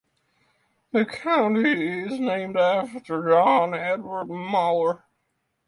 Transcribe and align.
The 0.93 1.05
county 1.05 1.87
is 2.05 2.19
named 2.19 2.57
after 2.57 3.29
John 3.29 3.75
Edward 3.75 4.25
Mower. 4.25 5.05